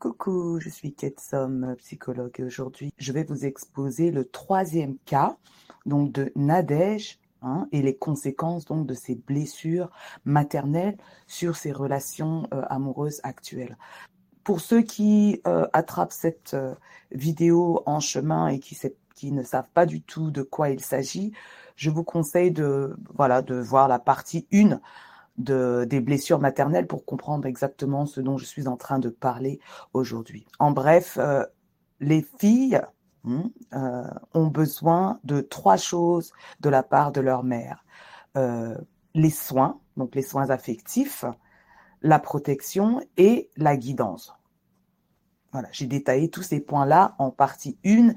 [0.00, 5.36] Coucou, je suis Ketsom, psychologue et aujourd'hui je vais vous exposer le troisième cas
[5.84, 9.90] donc de Nadège hein, et les conséquences donc de ces blessures
[10.24, 13.76] maternelles sur ses relations euh, amoureuses actuelles.
[14.42, 16.74] Pour ceux qui euh, attrapent cette euh,
[17.10, 18.78] vidéo en chemin et qui,
[19.14, 21.34] qui ne savent pas du tout de quoi il s'agit,
[21.76, 24.80] je vous conseille de voilà de voir la partie 1
[25.38, 29.60] de, des blessures maternelles pour comprendre exactement ce dont je suis en train de parler
[29.92, 30.46] aujourd'hui.
[30.58, 31.44] En bref, euh,
[32.00, 32.80] les filles
[33.24, 33.42] hmm,
[33.74, 37.84] euh, ont besoin de trois choses de la part de leur mère.
[38.36, 38.76] Euh,
[39.14, 41.24] les soins, donc les soins affectifs,
[42.02, 44.34] la protection et la guidance.
[45.52, 48.12] Voilà, j'ai détaillé tous ces points-là en partie 1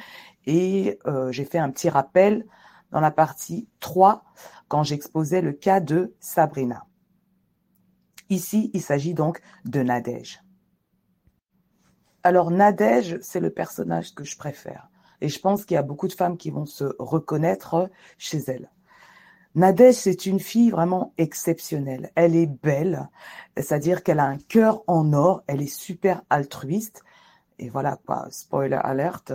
[0.45, 0.99] et
[1.31, 2.45] j'ai fait un petit rappel
[2.91, 4.23] dans la partie 3
[4.67, 6.85] quand j'exposais le cas de Sabrina.
[8.33, 10.41] Ici, il s'agit donc de Nadège.
[12.23, 14.89] Alors Nadège, c'est le personnage que je préfère.
[15.21, 18.71] Et je pense qu'il y a beaucoup de femmes qui vont se reconnaître chez elle.
[19.53, 22.11] Nadège, c'est une fille vraiment exceptionnelle.
[22.15, 23.07] Elle est belle,
[23.55, 27.03] c'est-à-dire qu'elle a un cœur en or, elle est super altruiste.
[27.59, 29.31] Et voilà, pas spoiler alerte,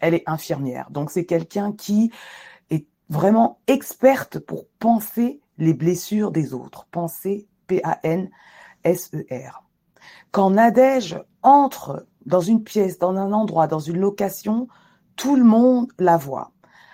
[0.00, 0.90] elle est infirmière.
[0.90, 2.12] Donc c'est quelqu'un qui
[2.68, 9.62] est vraiment experte pour penser les blessures des autres, penser P-A-N-S-E-R.
[10.30, 14.68] Quand Nadège entre dans une pièce, dans un endroit, dans une location,
[15.16, 16.52] tout le monde la voit.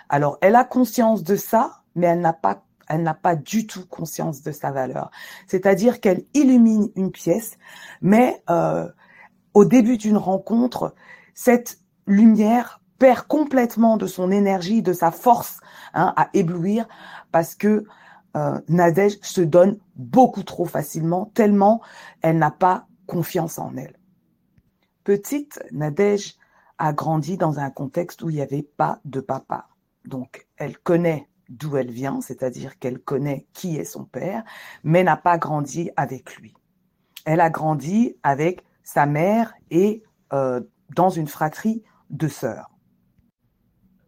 [0.09, 3.85] Alors, elle a conscience de ça, mais elle n'a pas elle n'a pas du tout
[3.87, 5.11] conscience de sa valeur.
[5.47, 7.57] C'est-à-dire qu'elle illumine une pièce,
[8.01, 8.89] mais euh,
[9.53, 10.93] au début d'une rencontre,
[11.33, 15.59] cette lumière perd complètement de son énergie, de sa force
[15.93, 16.85] hein, à éblouir,
[17.31, 17.85] parce que
[18.35, 21.81] euh, Nadège se donne beaucoup trop facilement, tellement
[22.21, 23.97] elle n'a pas confiance en elle.
[25.03, 26.35] Petite, Nadège
[26.77, 29.67] a grandi dans un contexte où il n'y avait pas de papa.
[30.05, 34.43] Donc, elle connaît d'où elle vient, c'est-à-dire qu'elle connaît qui est son père,
[34.83, 36.53] mais n'a pas grandi avec lui.
[37.25, 40.01] Elle a grandi avec sa mère et
[40.33, 40.61] euh,
[40.95, 42.71] dans une fratrie de sœurs.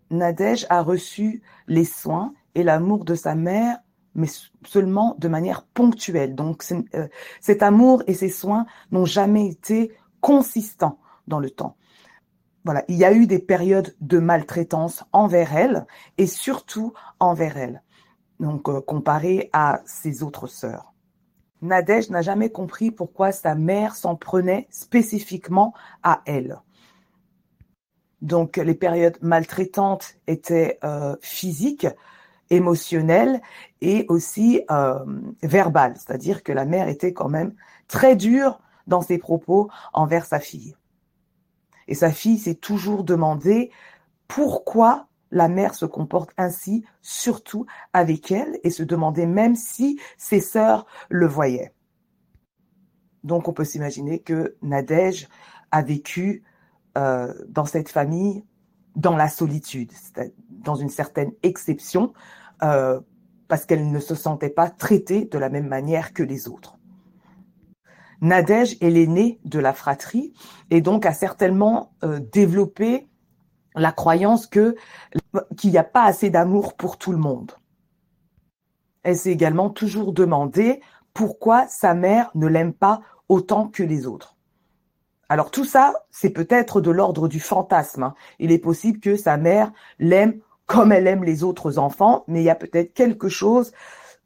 [0.09, 3.79] Nadège a reçu les soins et l'amour de sa mère
[4.15, 4.27] mais
[4.65, 6.35] seulement de manière ponctuelle.
[6.35, 7.07] Donc euh,
[7.41, 9.91] cet amour et ces soins n'ont jamais été
[10.21, 11.77] consistants dans le temps.
[12.65, 15.85] Voilà, il y a eu des périodes de maltraitance envers elle
[16.17, 17.83] et surtout envers elle,
[18.39, 18.81] donc euh,
[19.51, 20.93] à ses autres sœurs.
[21.61, 25.73] Nadège n'a jamais compris pourquoi sa mère s'en prenait spécifiquement
[26.03, 26.57] à elle.
[28.21, 31.87] Donc les périodes maltraitantes étaient euh, physiques,
[32.55, 33.41] émotionnelle
[33.81, 34.99] et aussi euh,
[35.41, 37.53] verbale, c'est-à-dire que la mère était quand même
[37.87, 40.75] très dure dans ses propos envers sa fille.
[41.87, 43.71] Et sa fille s'est toujours demandé
[44.27, 50.39] pourquoi la mère se comporte ainsi, surtout avec elle, et se demandait même si ses
[50.39, 51.73] sœurs le voyaient.
[53.23, 55.27] Donc on peut s'imaginer que Nadège
[55.71, 56.43] a vécu
[56.97, 58.43] euh, dans cette famille
[58.95, 59.91] dans la solitude,
[60.49, 62.13] dans une certaine exception,
[62.63, 62.99] euh,
[63.47, 66.77] parce qu'elle ne se sentait pas traitée de la même manière que les autres.
[68.21, 70.33] Nadège est l'aînée de la fratrie
[70.71, 73.09] et donc a certainement euh, développé
[73.75, 74.75] la croyance que
[75.57, 77.51] qu'il n'y a pas assez d'amour pour tout le monde.
[79.03, 80.79] Elle s'est également toujours demandé
[81.13, 84.37] pourquoi sa mère ne l'aime pas autant que les autres.
[85.29, 88.03] Alors tout ça, c'est peut-être de l'ordre du fantasme.
[88.03, 88.15] Hein.
[88.39, 92.45] Il est possible que sa mère l'aime comme elle aime les autres enfants, mais il
[92.45, 93.71] y a peut-être quelque chose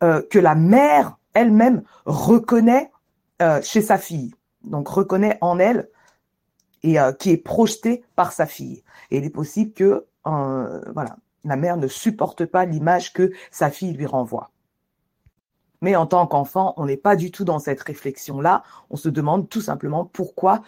[0.03, 2.91] euh, que la mère elle-même reconnaît
[3.41, 4.33] euh, chez sa fille,
[4.63, 5.89] donc reconnaît en elle
[6.83, 8.83] et euh, qui est projeté par sa fille.
[9.11, 11.15] Et il est possible que voilà,
[11.45, 14.51] la mère ne supporte pas l'image que sa fille lui renvoie.
[15.81, 18.63] Mais en tant qu'enfant, on n'est pas du tout dans cette réflexion-là.
[18.89, 20.63] On se demande tout simplement pourquoi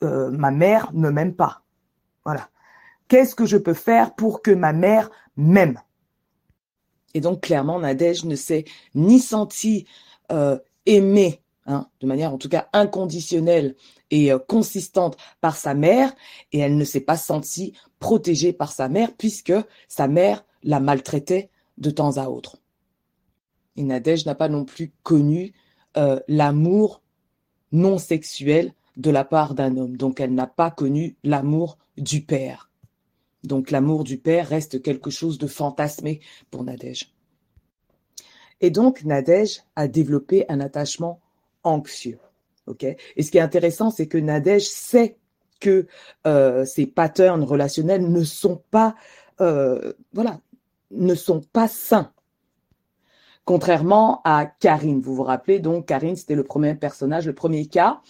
[0.00, 1.62] ma mère ne m'aime pas.
[2.24, 2.50] Voilà.
[3.10, 5.80] Qu'est-ce que je peux faire pour que ma mère m'aime?
[7.12, 9.84] Et donc clairement, Nadège ne s'est ni sentie
[10.30, 13.74] euh, aimée, hein, de manière en tout cas inconditionnelle
[14.12, 16.14] et euh, consistante par sa mère,
[16.52, 19.54] et elle ne s'est pas sentie protégée par sa mère puisque
[19.88, 22.58] sa mère la maltraitait de temps à autre.
[23.74, 25.52] Et Nadège n'a pas non plus connu
[25.96, 27.02] euh, l'amour
[27.72, 29.96] non sexuel de la part d'un homme.
[29.96, 32.69] Donc elle n'a pas connu l'amour du père.
[33.44, 36.20] Donc l'amour du père reste quelque chose de fantasmé
[36.50, 37.12] pour Nadège.
[38.60, 41.20] Et donc Nadège a développé un attachement
[41.62, 42.18] anxieux.
[43.16, 45.16] Et ce qui est intéressant, c'est que Nadège sait
[45.60, 45.86] que
[46.26, 48.94] euh, ces patterns relationnels ne sont pas,
[49.40, 50.40] euh, voilà,
[50.90, 52.12] ne sont pas sains.
[53.44, 58.00] Contrairement à Karine, vous vous rappelez donc Karine, c'était le premier personnage, le premier cas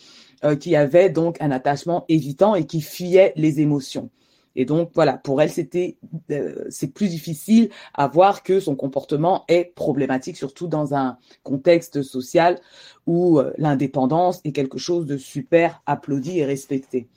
[0.45, 4.11] euh, qui avait donc un attachement évitant et qui fuyait les émotions.
[4.57, 5.97] Et donc voilà, pour elle, c'était
[6.31, 12.03] euh, c'est plus difficile à voir que son comportement est problématique, surtout dans un contexte
[12.03, 12.59] social
[13.07, 17.09] où euh, l'indépendance est quelque chose de super applaudi et respecté.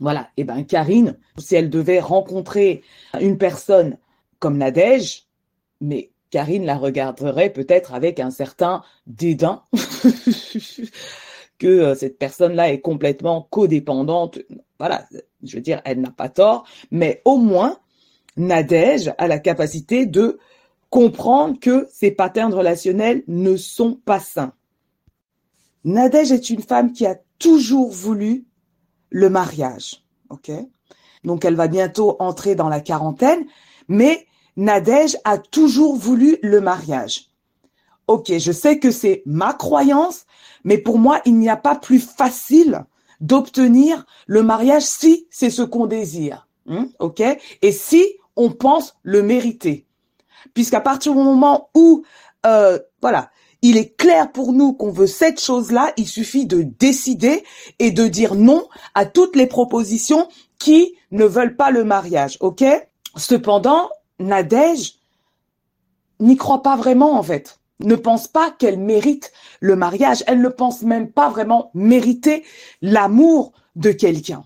[0.00, 0.28] Voilà.
[0.36, 2.82] Et ben Karine, si elle devait rencontrer
[3.20, 3.98] une personne
[4.38, 5.26] comme Nadège,
[5.80, 9.62] mais Karine la regarderait peut-être avec un certain dédain
[11.58, 14.38] que euh, cette personne-là est complètement codépendante.
[14.78, 15.06] Voilà,
[15.42, 17.78] je veux dire, elle n'a pas tort, mais au moins,
[18.36, 20.38] Nadège a la capacité de
[20.90, 24.52] comprendre que ces patterns relationnels ne sont pas sains.
[25.84, 28.46] Nadège est une femme qui a toujours voulu
[29.10, 30.50] le mariage, ok?
[31.24, 33.44] Donc elle va bientôt entrer dans la quarantaine,
[33.88, 37.30] mais Nadège a toujours voulu le mariage.
[38.06, 40.26] Ok, je sais que c'est ma croyance,
[40.64, 42.84] mais pour moi, il n'y a pas plus facile
[43.22, 46.46] d'obtenir le mariage si c'est ce qu'on désire.
[46.68, 46.88] Hein,
[47.62, 48.04] Et si
[48.36, 49.86] on pense le mériter.
[50.54, 52.04] Puisqu'à partir du moment où,
[52.46, 53.30] euh, voilà,
[53.62, 57.44] il est clair pour nous qu'on veut cette chose-là, il suffit de décider
[57.78, 60.28] et de dire non à toutes les propositions
[60.58, 62.36] qui ne veulent pas le mariage.
[62.40, 62.64] Ok?
[63.16, 64.94] Cependant, Nadège
[66.18, 70.22] n'y croit pas vraiment en fait ne pense pas qu'elle mérite le mariage.
[70.26, 72.44] Elle ne pense même pas vraiment mériter
[72.80, 74.44] l'amour de quelqu'un.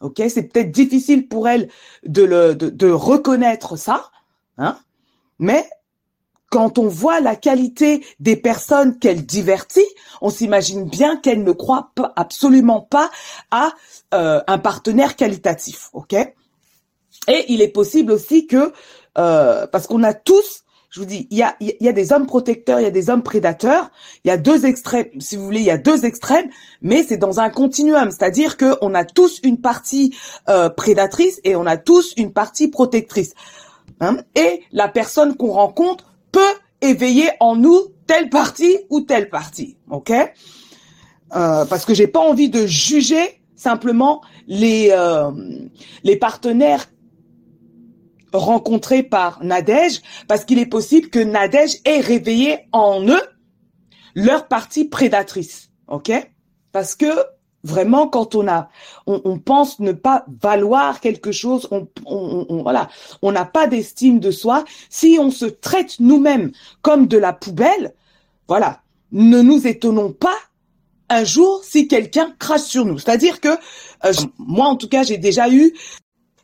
[0.00, 1.68] Ok, c'est peut-être difficile pour elle
[2.04, 4.10] de, le, de, reconnaître ça,
[4.58, 4.76] hein,
[5.38, 5.64] mais
[6.50, 9.86] quand on voit la qualité des personnes qu'elle divertit,
[10.20, 13.10] on s'imagine bien qu'elle ne croit absolument pas
[13.52, 13.70] à
[14.12, 18.72] euh, un partenaire qualitatif, ok Et il est possible aussi que,
[19.18, 20.61] euh, parce qu'on a tous
[20.92, 22.90] je vous dis, il y a, il y a des hommes protecteurs, il y a
[22.90, 23.90] des hommes prédateurs.
[24.24, 26.50] Il y a deux extrêmes, si vous voulez, il y a deux extrêmes,
[26.82, 28.10] mais c'est dans un continuum.
[28.10, 30.14] C'est-à-dire que on a tous une partie
[30.50, 33.32] euh, prédatrice et on a tous une partie protectrice.
[34.00, 34.18] Hein?
[34.34, 36.40] et la personne qu'on rencontre peut
[36.80, 39.76] éveiller en nous telle partie ou telle partie.
[39.88, 40.10] Ok?
[40.10, 45.30] Euh, Parce que j'ai pas envie de juger simplement les euh,
[46.04, 46.86] les partenaires
[48.32, 53.22] rencontrés par Nadège, parce qu'il est possible que Nadège ait réveillé en eux
[54.14, 56.12] leur partie prédatrice, ok?
[56.72, 57.06] Parce que
[57.64, 58.68] vraiment, quand on a,
[59.06, 62.88] on, pense ne pas valoir quelque chose, on, on voilà,
[63.22, 64.64] on n'a pas d'estime de soi.
[64.90, 66.52] Si on se traite nous-mêmes
[66.82, 67.94] comme de la poubelle,
[68.48, 68.80] voilà,
[69.12, 70.36] ne nous étonnons pas
[71.08, 72.98] un jour si quelqu'un crache sur nous.
[72.98, 73.48] C'est-à-dire que
[74.04, 75.74] euh, moi, en tout cas, j'ai déjà eu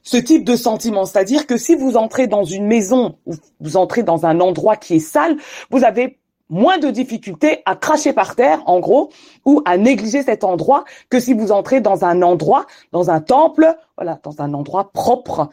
[0.08, 1.04] ce type de sentiment.
[1.04, 4.94] C'est-à-dire que si vous entrez dans une maison ou vous entrez dans un endroit qui
[4.94, 5.36] est sale,
[5.68, 6.18] vous avez
[6.48, 9.10] moins de difficultés à cracher par terre, en gros,
[9.44, 13.76] ou à négliger cet endroit que si vous entrez dans un endroit, dans un temple,
[13.98, 15.50] voilà, dans un endroit propre.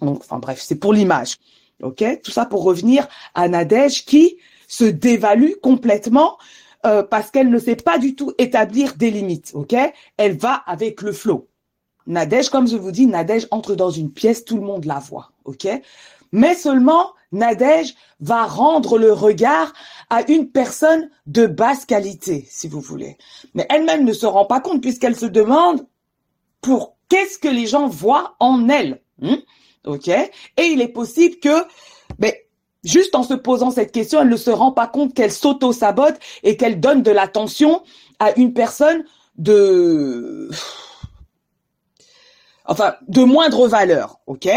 [0.00, 1.36] Donc, enfin bref, c'est pour l'image.
[1.80, 6.36] Ok, tout ça pour revenir à Nadège qui se dévalue complètement
[6.84, 9.52] euh, parce qu'elle ne sait pas du tout établir des limites.
[9.54, 9.76] Ok,
[10.16, 11.46] elle va avec le flot.
[12.08, 15.30] Nadège, comme je vous dis, Nadège entre dans une pièce, tout le monde la voit,
[15.44, 15.68] ok?
[16.32, 19.72] Mais seulement, Nadège va rendre le regard
[20.10, 23.18] à une personne de basse qualité, si vous voulez.
[23.54, 25.86] Mais elle-même ne se rend pas compte puisqu'elle se demande
[26.62, 29.36] pour qu'est-ce que les gens voient en elle, hmm?
[30.56, 31.64] Et il est possible que,
[32.18, 32.32] ben,
[32.84, 36.56] juste en se posant cette question, elle ne se rend pas compte qu'elle s'auto-sabote et
[36.56, 37.82] qu'elle donne de l'attention
[38.18, 39.04] à une personne
[39.36, 40.50] de
[42.68, 44.48] enfin, de moindre valeur, ok?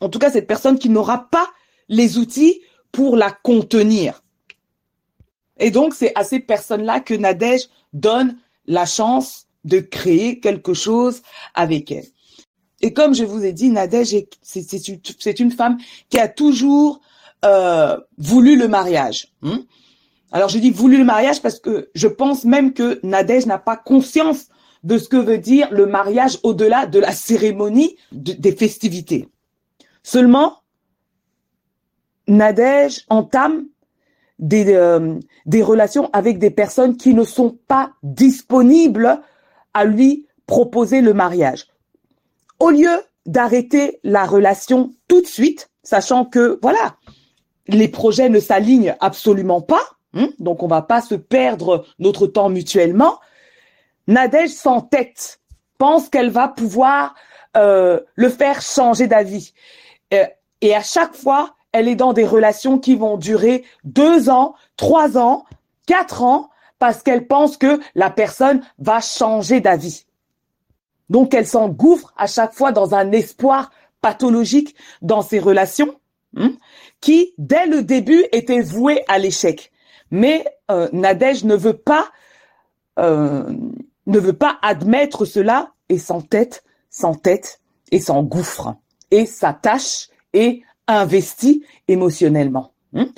[0.00, 1.46] En tout cas, cette personne qui n'aura pas
[1.88, 2.60] les outils
[2.90, 4.22] pour la contenir.
[5.58, 8.36] Et donc, c'est à ces personnes-là que Nadège donne
[8.66, 11.22] la chance de créer quelque chose
[11.54, 12.06] avec elle.
[12.80, 15.78] Et comme je vous ai dit, Nadège, c'est une, femme
[16.10, 17.00] qui a toujours
[17.44, 19.32] euh, voulu le mariage.
[19.42, 19.62] Hein.
[20.30, 23.76] Alors, je dis voulu le mariage parce que je pense même que Nadège n'a pas
[23.76, 24.48] conscience
[24.86, 29.28] de ce que veut dire le mariage au-delà de la cérémonie des festivités.
[30.04, 30.58] Seulement,
[32.28, 33.64] Nadège entame
[34.38, 39.20] des, euh, des relations avec des personnes qui ne sont pas disponibles
[39.74, 41.66] à lui proposer le mariage.
[42.60, 46.94] Au lieu d'arrêter la relation tout de suite, sachant que voilà,
[47.66, 49.82] les projets ne s'alignent absolument pas,
[50.14, 53.18] hein, donc on va pas se perdre notre temps mutuellement,
[54.06, 55.40] Nadège s'entête
[55.78, 57.14] pense qu'elle va pouvoir
[57.56, 59.52] euh, le faire changer d'avis.
[60.14, 60.24] Euh,
[60.60, 65.18] et à chaque fois, elle est dans des relations qui vont durer deux ans, trois
[65.18, 65.44] ans,
[65.86, 70.06] quatre ans, parce qu'elle pense que la personne va changer d'avis.
[71.08, 73.70] Donc elle s'engouffre à chaque fois dans un espoir
[74.00, 75.94] pathologique dans ses relations,
[76.36, 76.52] hein,
[77.00, 79.72] qui dès le début était voué à l'échec.
[80.10, 82.08] Mais euh, Nadège ne veut pas
[82.98, 83.44] euh,
[84.06, 87.60] ne veut pas admettre cela et s'entête, s'entête
[87.92, 88.74] et s'engouffre
[89.10, 92.72] et s'attache et investit émotionnellement.
[92.94, 93.08] Hein?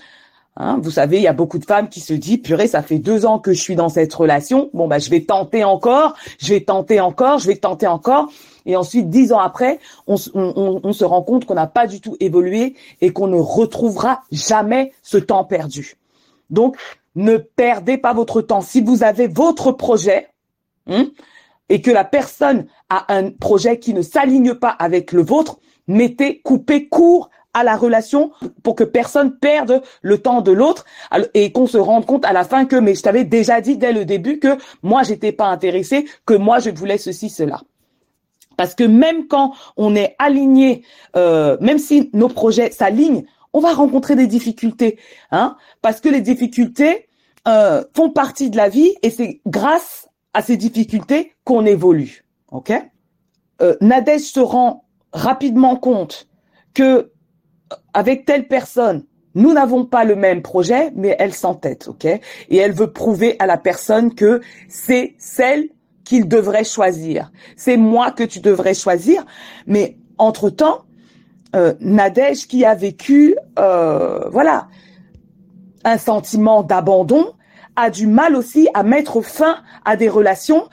[0.60, 2.98] Hein, vous savez, il y a beaucoup de femmes qui se disent, purée, ça fait
[2.98, 4.70] deux ans que je suis dans cette relation.
[4.74, 8.28] Bon, bah, je vais tenter encore, je vais tenter encore, je vais tenter encore.
[8.66, 9.78] Et ensuite, dix ans après,
[10.08, 14.22] on, on se rend compte qu'on n'a pas du tout évolué et qu'on ne retrouvera
[14.32, 15.96] jamais ce temps perdu.
[16.50, 16.76] Donc,
[17.14, 18.60] ne perdez pas votre temps.
[18.60, 20.28] Si vous avez votre projet,
[20.88, 21.06] hein,
[21.68, 26.40] et que la personne a un projet qui ne s'aligne pas avec le vôtre, mettez,
[26.40, 28.30] coupez court à la relation
[28.62, 30.84] pour que personne perde le temps de l'autre
[31.34, 33.92] et qu'on se rende compte à la fin que mais je t'avais déjà dit dès
[33.92, 37.60] le début que moi j'étais pas intéressé, que moi je voulais ceci cela.
[38.56, 40.82] Parce que même quand on est aligné,
[41.16, 44.98] euh, même si nos projets s'alignent, on va rencontrer des difficultés,
[45.30, 47.08] hein, parce que les difficultés
[47.46, 50.07] euh, font partie de la vie et c'est grâce
[50.38, 52.24] à ces difficultés qu'on évolue.
[52.52, 52.72] Ok?
[53.60, 56.28] Euh, Nadège se rend rapidement compte
[56.74, 57.10] que
[57.92, 59.04] avec telle personne,
[59.34, 62.04] nous n'avons pas le même projet, mais elle s'entête, ok?
[62.04, 65.70] Et elle veut prouver à la personne que c'est celle
[66.04, 67.32] qu'il devrait choisir.
[67.56, 69.26] C'est moi que tu devrais choisir.
[69.66, 70.84] Mais entre-temps,
[71.56, 74.68] euh, Nadège qui a vécu, euh, voilà,
[75.82, 77.32] un sentiment d'abandon,
[77.78, 80.68] a du mal aussi à mettre fin à des relations,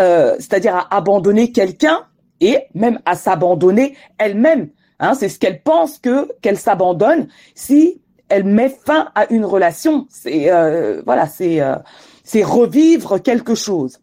[0.00, 2.04] euh, c'est-à-dire à abandonner quelqu'un
[2.40, 4.70] et même à s'abandonner elle-même.
[4.98, 10.06] Hein, c'est ce qu'elle pense que qu'elle s'abandonne si elle met fin à une relation.
[10.10, 11.76] C'est euh, voilà, c'est euh,
[12.24, 14.00] c'est revivre quelque chose.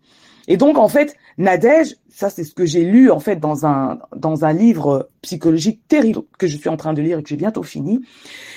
[0.48, 4.00] Et donc en fait, Nadège, ça c'est ce que j'ai lu en fait dans un
[4.16, 7.36] dans un livre psychologique terrible que je suis en train de lire et que j'ai
[7.36, 8.00] bientôt fini,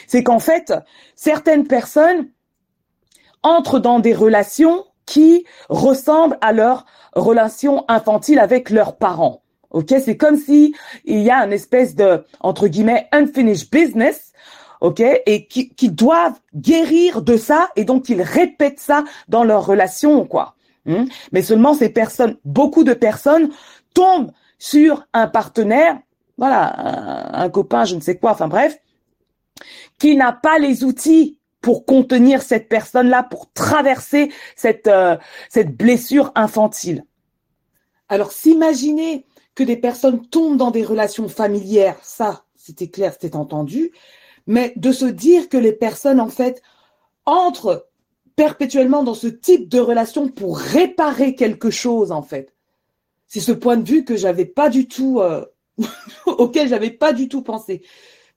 [0.07, 0.73] c'est qu'en fait
[1.17, 2.29] certaines personnes
[3.43, 9.43] entrent dans des relations qui ressemblent à leur relation infantile avec leurs parents.
[9.71, 14.33] Ok, c'est comme si il y a une espèce de entre guillemets unfinished business,
[14.81, 19.67] ok, et qui, qui doivent guérir de ça et donc ils répètent ça dans leur
[19.67, 20.55] relation, quoi.
[20.87, 21.05] Hmm?
[21.33, 23.51] Mais seulement ces personnes, beaucoup de personnes
[23.93, 25.99] tombent sur un partenaire,
[26.39, 28.79] voilà, un, copain, je ne sais quoi, enfin bref,
[29.99, 31.38] qui n'a pas les outils
[31.69, 35.19] pour contenir cette personne-là, pour traverser cette euh,
[35.51, 37.05] cette blessure infantile.
[38.09, 43.93] Alors s'imaginer que des personnes tombent dans des relations familières, ça, c'était clair, c'était entendu,
[44.47, 46.63] mais de se dire que les personnes, en fait,
[47.27, 47.87] entrent
[48.35, 52.55] perpétuellement dans ce type de relation pour réparer quelque chose, en fait.
[53.27, 55.45] C'est ce point de vue que j'avais pas du tout, euh,
[56.27, 57.83] auquel j'avais pas du tout pensé.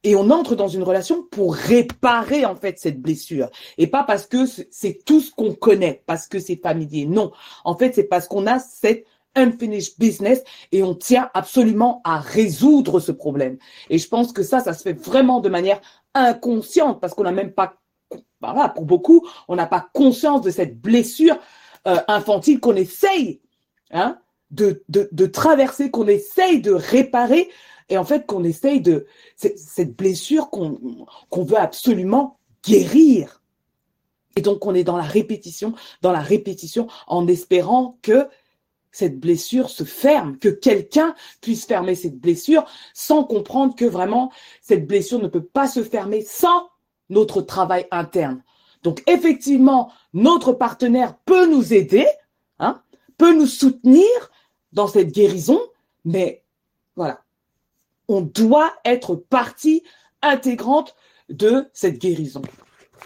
[0.04, 3.50] Et on entre dans une relation pour réparer en fait cette blessure.
[3.78, 7.06] Et pas parce que c'est tout ce qu'on connaît, parce que c'est familier.
[7.06, 7.32] Non.
[7.64, 9.06] En fait, c'est parce qu'on a cette
[9.36, 13.58] unfinished business et on tient absolument à résoudre ce problème.
[13.90, 15.82] Et je pense que ça, ça se fait vraiment de manière
[16.14, 17.76] inconsciente parce qu'on n'a même pas,
[18.42, 21.38] voilà, pour beaucoup, on n'a pas conscience de cette blessure
[21.88, 23.42] euh, infantile qu'on essaye
[23.92, 24.18] hein,
[24.50, 27.50] de, de, de traverser, qu'on essaye de réparer
[27.92, 29.06] et en fait qu'on essaye de
[29.36, 33.44] cette blessure qu'on veut absolument guérir.
[34.38, 38.28] Et donc on est dans la répétition, dans la répétition, en espérant que
[38.94, 44.32] cette blessure se ferme, que quelqu'un puisse fermer cette blessure sans comprendre que vraiment
[44.62, 46.70] cette blessure ne peut pas se fermer sans
[47.10, 48.42] notre travail interne.
[48.84, 52.08] Donc effectivement, notre partenaire peut nous aider,
[52.60, 52.82] hein,
[53.18, 54.08] peut nous soutenir
[54.72, 55.60] dans cette guérison,
[56.06, 56.44] mais
[56.96, 57.22] voilà,
[58.08, 59.84] on doit être partie
[60.22, 60.96] intégrante
[61.30, 62.42] de cette guérison.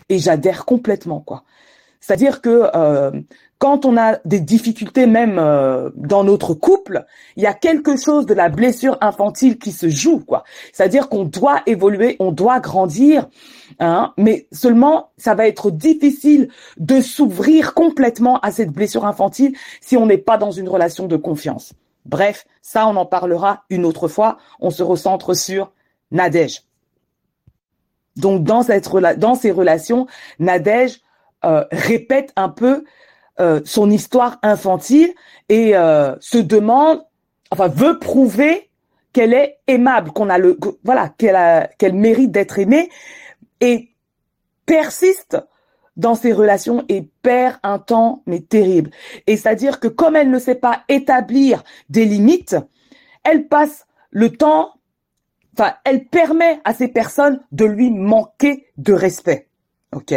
[0.10, 1.44] Et j'adhère complètement, quoi.
[2.00, 3.12] C'est-à-dire que euh,
[3.58, 7.04] quand on a des difficultés même euh, dans notre couple,
[7.36, 10.44] il y a quelque chose de la blessure infantile qui se joue, quoi.
[10.72, 13.28] C'est-à-dire qu'on doit évoluer, on doit grandir,
[13.80, 19.98] hein, mais seulement ça va être difficile de s'ouvrir complètement à cette blessure infantile si
[19.98, 21.74] on n'est pas dans une relation de confiance.
[22.06, 24.38] Bref, ça on en parlera une autre fois.
[24.60, 25.72] On se recentre sur
[26.12, 26.64] Nadège.
[28.16, 30.08] Donc dans ces relations,
[30.40, 31.02] Nadège
[31.44, 32.86] euh, répète un peu
[33.40, 35.14] euh, son histoire infantile
[35.50, 37.04] et euh, se demande
[37.52, 38.70] enfin veut prouver
[39.12, 42.90] qu'elle est aimable, qu'on a le, voilà, qu'elle qu'elle mérite d'être aimée,
[43.62, 43.92] et
[44.66, 45.38] persiste
[45.98, 48.92] dans ses relations et perd un temps mais terrible.
[49.28, 52.58] Et c'est-à-dire que comme elle ne sait pas établir des limites,
[53.24, 54.74] elle passe le temps,
[55.58, 59.48] enfin, elle permet à ces personnes de lui manquer de respect.
[59.94, 60.14] OK?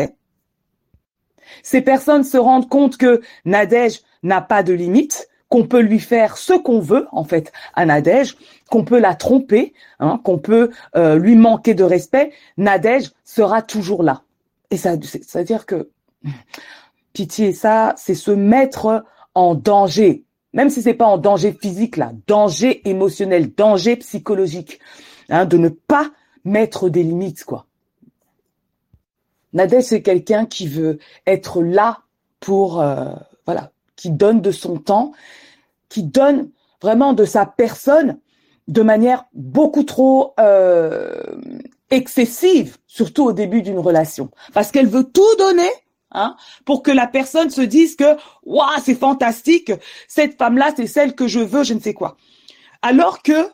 [1.62, 6.36] Ces personnes se rendent compte que Nadège n'a pas de limites, qu'on peut lui faire
[6.36, 8.36] ce qu'on veut, en fait, à Nadège,
[8.70, 14.02] qu'on peut la tromper, hein, qu'on peut euh, lui manquer de respect, Nadège sera toujours
[14.02, 14.22] là.
[14.70, 15.90] Et ça, c'est-à-dire que
[17.12, 22.12] pitié, ça, c'est se mettre en danger, même si c'est pas en danger physique là,
[22.26, 24.80] danger émotionnel, danger psychologique,
[25.28, 26.10] hein, de ne pas
[26.44, 27.66] mettre des limites quoi.
[29.52, 32.00] Nadège, c'est quelqu'un qui veut être là
[32.40, 33.06] pour, euh,
[33.46, 35.12] voilà, qui donne de son temps,
[35.88, 36.50] qui donne
[36.82, 38.18] vraiment de sa personne
[38.68, 41.20] de manière beaucoup trop euh,
[41.90, 45.70] excessive, surtout au début d'une relation, parce qu'elle veut tout donner
[46.12, 49.72] hein, pour que la personne se dise que waouh c'est fantastique,
[50.06, 52.16] cette femme-là c'est celle que je veux, je ne sais quoi.
[52.82, 53.50] Alors que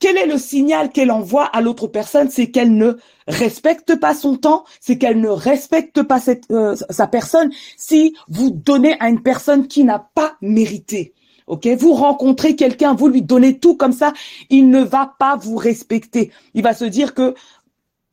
[0.00, 2.92] quel est le signal qu'elle envoie à l'autre personne C'est qu'elle ne
[3.26, 7.50] respecte pas son temps, c'est qu'elle ne respecte pas cette, euh, sa personne.
[7.78, 11.14] Si vous donnez à une personne qui n'a pas mérité,
[11.46, 14.12] ok, vous rencontrez quelqu'un, vous lui donnez tout comme ça,
[14.50, 16.30] il ne va pas vous respecter.
[16.54, 17.34] Il va se dire que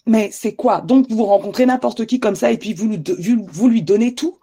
[0.05, 0.81] mais c'est quoi?
[0.81, 2.87] Donc vous rencontrez n'importe qui comme ça et puis vous
[3.69, 4.37] lui, donnez tout?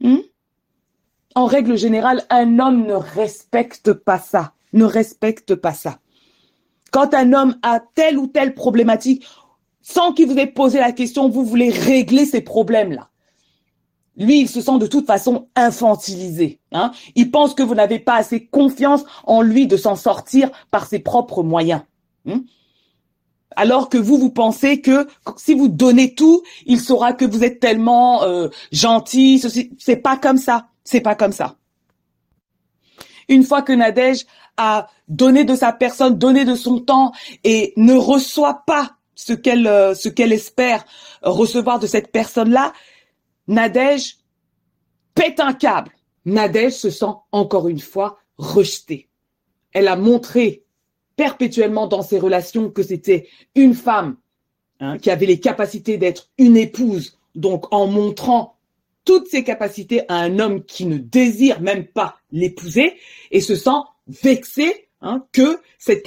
[0.00, 0.18] Hmm?
[1.34, 5.98] En règle générale, un homme ne respecte pas ça, ne respecte pas ça.
[6.90, 9.26] Quand un homme a telle ou telle problématique,
[9.80, 13.08] sans qu'il vous ait posé la question, vous voulez régler ces problèmes-là.
[14.16, 16.60] Lui, il se sent de toute façon infantilisé.
[16.72, 16.92] Hein.
[17.14, 20.98] Il pense que vous n'avez pas assez confiance en lui de s'en sortir par ses
[20.98, 21.80] propres moyens.
[22.26, 22.40] Hmm?
[23.56, 27.60] Alors que vous, vous pensez que si vous donnez tout, il saura que vous êtes
[27.60, 29.42] tellement euh, gentil.
[29.78, 30.68] C'est pas comme ça.
[30.84, 31.56] C'est pas comme ça.
[33.28, 37.12] Une fois que Nadège a donné de sa personne, donné de son temps
[37.44, 40.84] et ne reçoit pas ce qu'elle euh, ce qu'elle espère
[41.22, 42.72] recevoir de cette personne-là,
[43.48, 44.18] Nadège
[45.14, 45.92] pète un câble.
[46.24, 49.08] Nadège se sent encore une fois rejetée.
[49.72, 50.64] Elle a montré
[51.16, 54.16] perpétuellement dans ses relations que c'était une femme
[54.80, 58.56] hein, qui avait les capacités d'être une épouse, donc en montrant
[59.04, 62.94] toutes ses capacités à un homme qui ne désire même pas l'épouser
[63.30, 63.70] et se sent
[64.06, 66.02] vexé hein, que cette,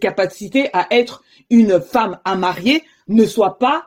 [0.00, 3.86] capacité à être une femme à marier ne soit pas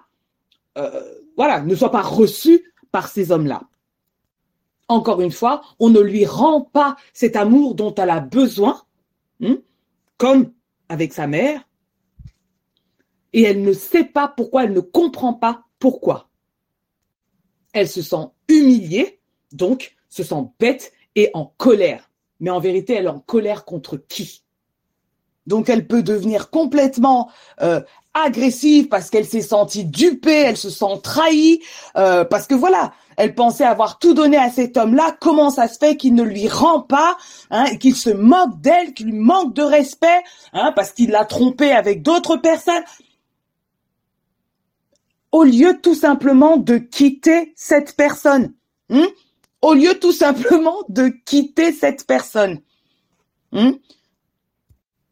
[0.77, 1.01] euh,
[1.37, 3.63] voilà ne soit pas reçue par ces hommes-là.
[4.87, 8.81] Encore une fois, on ne lui rend pas cet amour dont elle a besoin.
[9.41, 9.57] Hein,
[10.23, 10.53] comme
[10.87, 11.67] avec sa mère,
[13.33, 16.29] et elle ne sait pas pourquoi, elle ne comprend pas pourquoi.
[17.73, 19.19] Elle se sent humiliée,
[19.51, 22.09] donc se sent bête et en colère.
[22.39, 24.45] Mais en vérité, elle est en colère contre qui?
[25.45, 27.29] Donc elle peut devenir complètement
[27.61, 27.81] euh,
[28.13, 31.61] agressive parce qu'elle s'est sentie dupée, elle se sent trahie,
[31.97, 35.15] euh, parce que voilà, elle pensait avoir tout donné à cet homme-là.
[35.19, 37.17] Comment ça se fait qu'il ne lui rend pas,
[37.49, 40.23] hein, qu'il se moque d'elle, qu'il lui manque de respect,
[40.53, 42.83] hein, parce qu'il l'a trompée avec d'autres personnes?
[45.31, 48.53] Au lieu tout simplement de quitter cette personne,
[48.89, 49.07] hein,
[49.61, 52.59] au lieu tout simplement de quitter cette personne.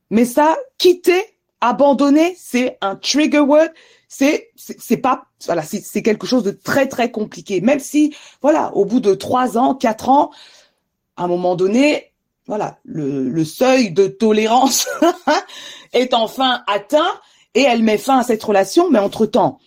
[0.09, 1.23] Mais ça, quitter,
[1.61, 3.69] abandonner, c'est un trigger word,
[4.07, 7.61] c'est c'est pas voilà c'est quelque chose de très très compliqué.
[7.61, 10.31] Même si voilà au bout de trois ans quatre ans
[11.15, 12.11] à un moment donné
[12.47, 14.87] voilà le, seuil de tolérance
[15.93, 17.13] est enfin atteint
[17.53, 18.89] et elle met fin à cette relation.
[18.89, 19.59] Mais entre temps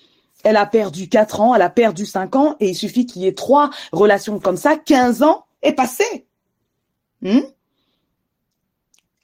[0.42, 3.26] elle a perdu quatre ans elle a perdu cinq ans et il suffit qu'il y
[3.26, 6.26] ait trois relations comme ça quinze ans est passé.
[7.22, 7.40] Hmm?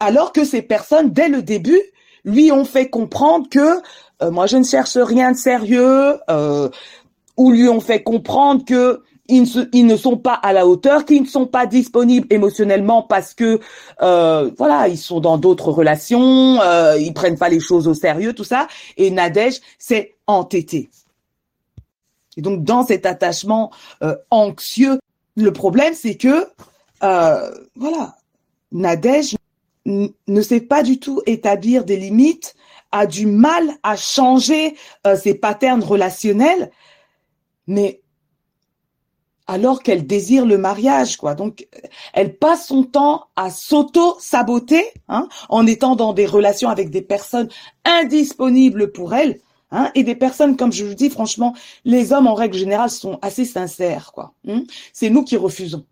[0.01, 1.81] alors que ces personnes dès le début
[2.25, 3.81] lui ont fait comprendre que
[4.23, 6.69] euh, moi je ne cherche rien de sérieux, euh,
[7.37, 9.03] ou lui ont fait comprendre que
[9.33, 13.61] ils ne, sont pas à la hauteur, qu'ils ne sont pas disponibles émotionnellement parce que
[14.03, 18.33] euh, voilà, ils sont dans d'autres relations, euh, ils prennent pas les choses au sérieux,
[18.33, 18.67] tout ça.
[18.97, 20.91] Et Nadège s'est entêté.
[22.37, 23.71] Et donc dans cet attachement
[24.31, 24.99] anxieux,
[25.37, 26.49] le problème c'est que
[27.01, 28.17] voilà,
[28.73, 29.37] Nadège
[29.87, 32.55] ne sait pas du tout établir des limites,
[32.93, 36.71] a du mal à changer euh, ses patterns relationnels,
[37.67, 38.03] mais
[39.47, 41.35] alors qu'elle désire le mariage, quoi.
[41.35, 41.67] Donc,
[42.13, 47.49] elle passe son temps à s'auto-saboter, hein, en étant dans des relations avec des personnes
[47.85, 49.41] indisponibles pour elle,
[49.73, 53.19] hein, et des personnes, comme je vous dis, franchement, les hommes en règle générale sont
[53.23, 54.35] assez sincères, quoi.
[54.47, 54.63] Hein.
[54.93, 55.85] C'est nous qui refusons.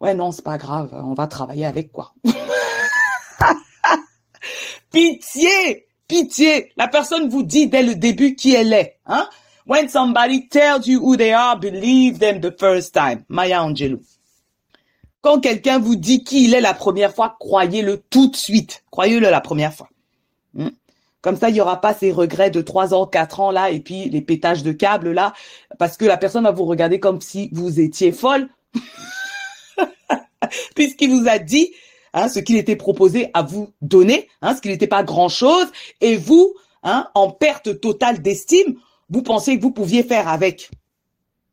[0.00, 2.12] Ouais, non, c'est pas grave, on va travailler avec quoi.
[4.92, 6.72] pitié, pitié.
[6.76, 9.28] La personne vous dit dès le début qui elle est, hein?
[9.66, 13.24] When somebody tells you who they are, believe them the first time.
[13.28, 14.00] Maya Angelou.
[15.22, 18.84] Quand quelqu'un vous dit qui il est la première fois, croyez-le tout de suite.
[18.92, 19.88] Croyez-le la première fois.
[20.54, 20.68] Hmm?
[21.20, 23.80] Comme ça, il n'y aura pas ces regrets de 3 ans, 4 ans là, et
[23.80, 25.32] puis les pétages de câbles là,
[25.80, 28.48] parce que la personne va vous regarder comme si vous étiez folle.
[30.76, 31.72] Puisqu'il vous a dit
[32.16, 35.66] hein, ce qu'il était proposé à vous donner, hein, ce qui n'était pas grand-chose,
[36.00, 38.76] et vous, hein, en perte totale d'estime,
[39.10, 40.70] vous pensiez que vous pouviez faire avec.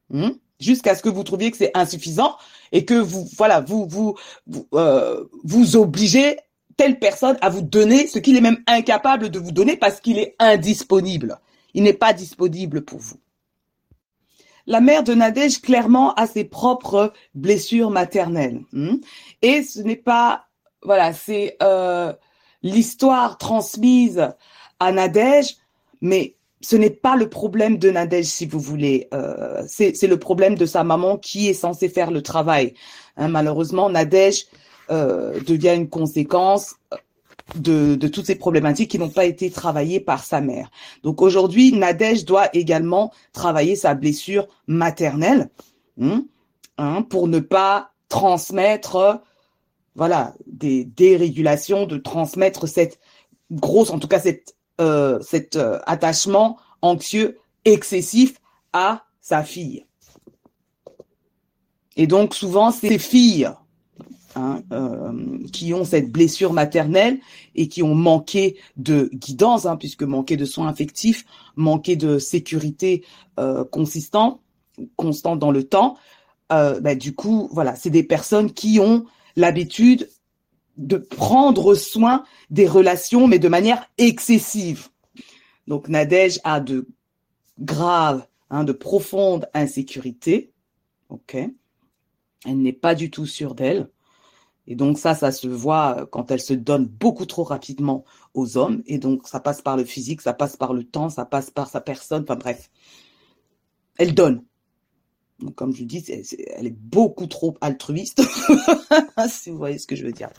[0.10, 0.32] Hmm?
[0.60, 2.38] Jusqu'à ce que vous trouviez que c'est insuffisant
[2.72, 4.16] et que vous, voilà, vous, vous,
[4.74, 6.38] euh, vous obligez
[6.78, 10.18] telle personne à vous donner ce qu'il est même incapable de vous donner parce qu'il
[10.18, 11.40] est indisponible.
[11.74, 13.18] Il n'est pas disponible pour vous.
[14.66, 18.62] La mère de Nadège clairement a ses propres blessures maternelles.
[18.72, 18.96] Hmm?
[19.42, 20.46] Et ce n'est pas,
[20.86, 22.14] voilà, c'est euh,
[22.62, 24.30] l'histoire transmise
[24.80, 25.58] à Nadège,
[26.02, 29.08] mais ce n'est pas le problème de Nadège, si vous voulez.
[29.14, 32.74] Euh, c'est le problème de sa maman qui est censée faire le travail.
[33.18, 34.46] Hein, malheureusement, Nadège
[34.90, 36.76] euh, devient une conséquence
[37.56, 40.72] de, de, toutes ces problématiques qui n'ont pas été travaillées par sa mère.
[41.04, 45.50] Donc aujourd'hui, Nadège doit également travailler sa blessure maternelle
[46.02, 46.24] hein,
[46.78, 49.22] hein, pour ne pas transmettre
[49.96, 53.00] voilà des dérégulations, de transmettre cette
[53.52, 58.42] grosse, en tout cas cette euh, cet euh, attachement anxieux excessif
[58.74, 59.86] à sa fille.
[61.96, 63.52] Et donc souvent, c'est ces filles
[64.36, 65.12] hein, euh,
[65.52, 67.20] qui ont cette blessure maternelle
[67.54, 71.24] et qui ont manqué de guidance, hein, puisque manqué de soins affectifs,
[71.56, 73.06] manqué de sécurité
[73.40, 74.42] euh, consistant,
[74.96, 75.98] constant dans le temps.
[76.50, 80.10] Bah, du coup, voilà, c'est des personnes qui ont l'habitude
[80.78, 84.90] de prendre soin des relations, mais de manière excessive.
[85.68, 86.88] Donc Nadège a de
[87.60, 90.52] graves, hein, de profondes insécurités.
[91.30, 93.90] Elle n'est pas du tout sûre d'elle.
[94.66, 98.82] Et donc ça, ça se voit quand elle se donne beaucoup trop rapidement aux hommes.
[98.86, 101.70] Et donc ça passe par le physique, ça passe par le temps, ça passe par
[101.70, 102.24] sa personne.
[102.24, 102.72] Enfin bref,
[103.98, 104.44] elle donne.
[105.40, 106.04] Donc, comme je dis,
[106.56, 108.22] elle est beaucoup trop altruiste,
[109.30, 110.30] si vous voyez ce que je veux dire.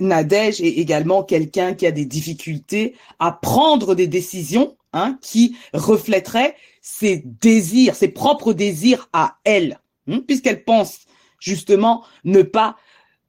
[0.00, 6.56] Nadège est également quelqu'un qui a des difficultés à prendre des décisions hein, qui reflèteraient
[6.80, 11.00] ses désirs, ses propres désirs à elle, hein, puisqu'elle pense
[11.38, 12.76] justement ne pas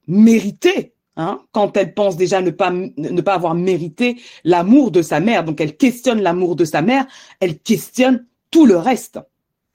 [0.08, 5.20] mériter, hein, quand elle pense déjà ne pas ne pas avoir mérité l'amour de sa
[5.20, 5.44] mère.
[5.44, 7.06] Donc elle questionne l'amour de sa mère,
[7.40, 9.20] elle questionne tout le reste.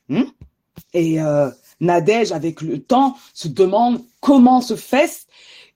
[0.09, 0.23] Hmm?
[0.93, 5.27] Et euh, Nadège, avec le temps, se demande comment se fait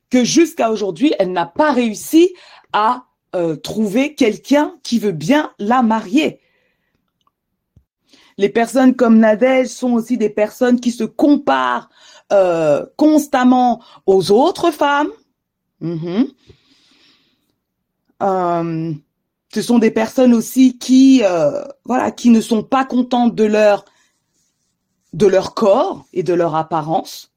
[0.08, 2.34] que jusqu'à aujourd'hui, elle n'a pas réussi
[2.72, 6.40] à euh, trouver quelqu'un qui veut bien la marier.
[8.38, 11.90] Les personnes comme Nadège sont aussi des personnes qui se comparent
[12.32, 15.10] euh, constamment aux autres femmes.
[15.82, 16.26] Mhm.
[18.20, 21.22] ce sont des personnes aussi qui,
[21.84, 23.86] voilà, qui ne sont pas contentes de leur
[25.12, 27.32] de leur corps et de leur apparence.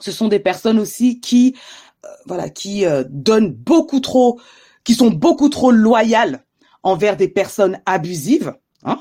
[0.00, 1.56] Ce sont des personnes aussi qui,
[2.04, 4.40] euh, voilà, qui euh, donnent beaucoup trop,
[4.82, 6.44] qui sont beaucoup trop loyales
[6.82, 8.54] envers des personnes abusives.
[8.84, 8.98] Hein.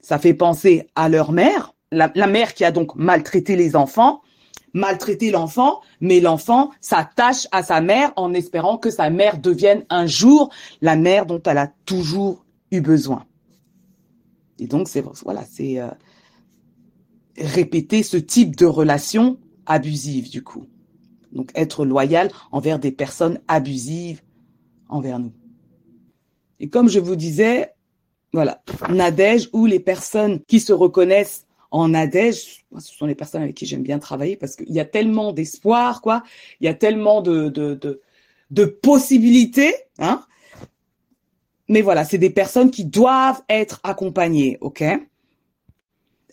[0.00, 4.22] Ça fait penser à leur mère, la, la mère qui a donc maltraité les enfants,
[4.72, 10.06] maltraité l'enfant, mais l'enfant s'attache à sa mère en espérant que sa mère devienne un
[10.06, 13.24] jour la mère dont elle a toujours eu besoin.
[14.58, 15.88] Et donc, c'est voilà, c'est euh,
[17.38, 20.66] répéter ce type de relation abusive, du coup.
[21.32, 24.22] Donc, être loyal envers des personnes abusives
[24.88, 25.32] envers nous.
[26.60, 27.72] Et comme je vous disais,
[28.32, 33.54] voilà, Nadège ou les personnes qui se reconnaissent en Nadège, ce sont les personnes avec
[33.54, 36.22] qui j'aime bien travailler parce qu'il y a tellement d'espoir, quoi.
[36.60, 38.00] Il y a tellement de, de, de,
[38.50, 40.24] de possibilités, hein,
[41.68, 44.84] mais voilà, c'est des personnes qui doivent être accompagnées, ok?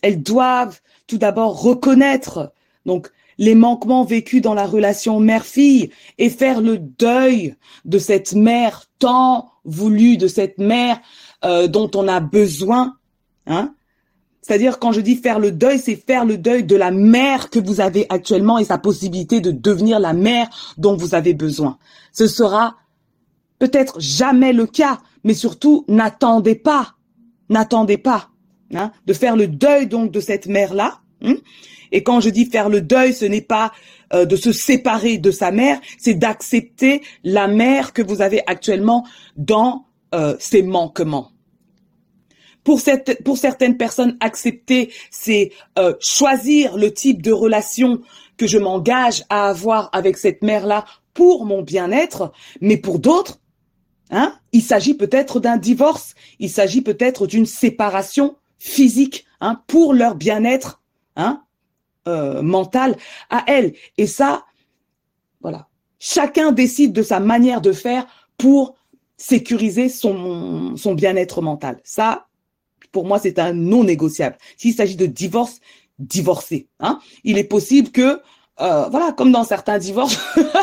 [0.01, 2.53] Elles doivent tout d'abord reconnaître
[2.85, 8.85] donc les manquements vécus dans la relation mère-fille et faire le deuil de cette mère
[8.99, 10.99] tant voulue, de cette mère
[11.43, 12.97] euh, dont on a besoin,
[13.47, 13.73] hein?
[14.43, 17.59] C'est-à-dire quand je dis faire le deuil, c'est faire le deuil de la mère que
[17.59, 21.77] vous avez actuellement et sa possibilité de devenir la mère dont vous avez besoin.
[22.11, 22.75] Ce sera
[23.59, 26.95] peut-être jamais le cas, mais surtout n'attendez pas,
[27.49, 28.29] n'attendez pas
[28.73, 30.99] hein, de faire le deuil donc de cette mère-là.
[31.25, 31.35] Hein.
[31.93, 33.71] et quand je dis faire le deuil, ce n'est pas
[34.13, 39.07] euh, de se séparer de sa mère, c'est d'accepter la mère que vous avez actuellement
[39.37, 41.31] dans euh, ses manquements.
[42.63, 48.01] Pour, certaines personnes, accepter, c'est euh, choisir le type de relation
[48.37, 53.39] que je m'engage à avoir avec cette mère-là pour mon bien-être, mais pour d'autres,
[54.11, 60.15] hein, il s'agit peut-être d'un divorce, il s'agit peut-être d'une séparation physique hein, pour leur
[60.15, 60.81] bien-être
[61.15, 61.43] hein,
[62.07, 62.95] euh, mental
[63.29, 63.73] à elle.
[63.97, 64.45] Et ça,
[65.41, 65.67] voilà,
[65.99, 68.05] chacun décide de sa manière de faire
[68.37, 68.75] pour
[69.17, 71.79] sécuriser son, son bien-être mental.
[71.83, 72.27] Ça,
[72.91, 74.37] pour moi, c'est un non négociable.
[74.57, 75.59] S'il s'agit de divorce,
[75.99, 76.67] divorcer.
[76.79, 76.99] Hein.
[77.23, 78.21] Il est possible que,
[78.61, 80.17] euh, voilà, comme dans certains divorces,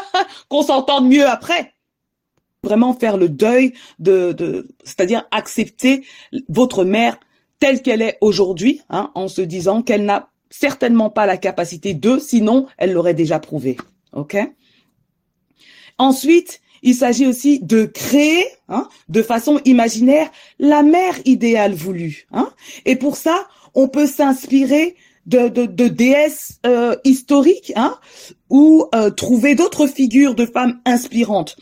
[0.48, 1.74] qu'on s'entende mieux après.
[2.62, 6.04] Vraiment faire le deuil de, de c'est-à-dire accepter
[6.48, 7.18] votre mère
[7.58, 12.18] telle qu'elle est aujourd'hui, hein, en se disant qu'elle n'a certainement pas la capacité de,
[12.18, 13.76] sinon elle l'aurait déjà prouvé.
[14.12, 14.36] Ok?
[15.98, 22.26] Ensuite, il s'agit aussi de créer, hein, de façon imaginaire, la mère idéale voulue.
[22.32, 22.50] Hein.
[22.86, 24.96] Et pour ça, on peut s'inspirer
[25.26, 27.98] de, de, de, déesses euh, historiques hein,
[28.48, 31.56] ou euh, trouver d'autres figures de femmes inspirantes.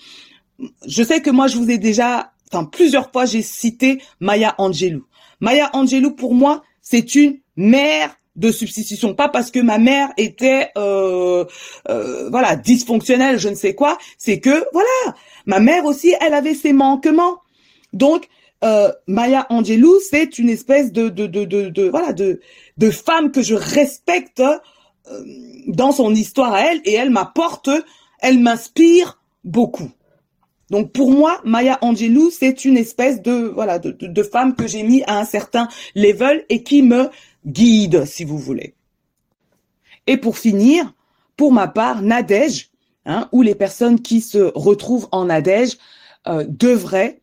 [0.87, 5.05] Je sais que moi, je vous ai déjà, enfin plusieurs fois, j'ai cité Maya Angelou.
[5.41, 10.71] Maya Angelou, pour moi, c'est une mère de substitution, pas parce que ma mère était
[10.79, 11.45] euh,
[11.89, 16.55] euh, voilà dysfonctionnelle, je ne sais quoi, c'est que voilà, ma mère aussi, elle avait
[16.55, 17.39] ses manquements.
[17.93, 18.29] Donc
[18.65, 22.41] euh, Maya Angelou, c'est une espèce de de, de de de, voilà de
[22.77, 25.25] de femme que je respecte euh,
[25.67, 27.71] dans son histoire à elle et elle m'apporte,
[28.21, 29.91] elle m'inspire beaucoup.
[30.71, 34.83] Donc pour moi, Maya Angelou, c'est une espèce de voilà de, de, femme que j'ai
[34.83, 37.09] mis à un certain level et qui me
[37.47, 38.75] guide, si vous voulez.
[40.07, 40.93] Et pour finir,
[41.37, 42.71] pour ma part, Nadège,
[43.07, 45.79] hein, où les personnes qui se retrouvent en Nadège
[46.27, 47.21] euh, devraient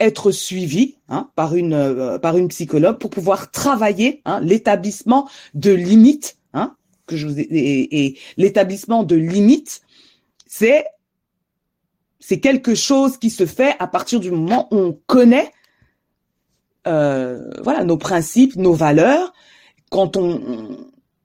[0.00, 5.72] être suivies hein, par une euh, par une psychologue pour pouvoir travailler hein, l'établissement de
[5.72, 9.80] limites hein, que je vous et, l'établissement de limites
[10.46, 10.84] c'est
[12.28, 15.52] c'est quelque chose qui se fait à partir du moment où on connaît
[16.88, 19.32] euh, voilà nos principes, nos valeurs.
[19.90, 20.76] Quand on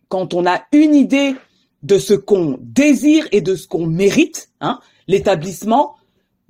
[0.09, 1.35] quand on a une idée
[1.81, 5.95] de ce qu'on désire et de ce qu'on mérite, hein, l'établissement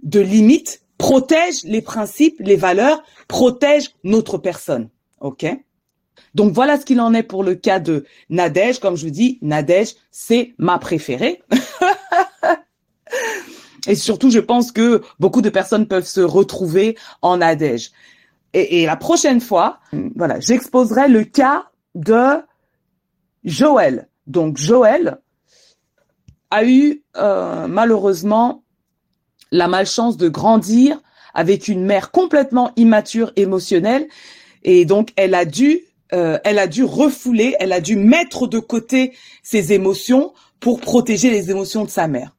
[0.04, 4.90] de limites protège les principes, les valeurs, protège notre personne.
[5.22, 5.46] OK?
[6.36, 8.80] Donc voilà ce qu'il en est pour le cas de Nadège.
[8.80, 11.42] Comme je vous dis, Nadège, c'est ma préférée.
[13.88, 17.92] et surtout, je pense que beaucoup de personnes peuvent se retrouver en Nadège.
[18.54, 19.80] Et, la prochaine fois,
[20.16, 22.42] voilà, j'exposerai le cas de
[23.46, 24.10] Joël.
[24.28, 25.20] Donc Joël
[26.50, 28.64] a eu euh, malheureusement
[29.52, 31.00] la malchance de grandir
[31.34, 34.08] avec une mère complètement immature émotionnelle
[34.64, 38.60] et donc elle a dû euh, elle a dû refouler, elle a dû mettre de
[38.60, 39.14] côté
[39.44, 42.36] ses émotions pour protéger les émotions de sa mère.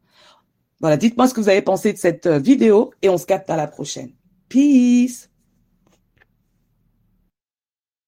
[0.83, 3.49] Voilà, dites-moi ce que vous avez pensé de cette euh, vidéo et on se capte
[3.49, 4.11] à la prochaine.
[4.49, 5.29] Peace